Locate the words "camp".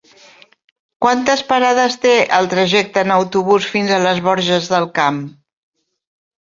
5.01-5.25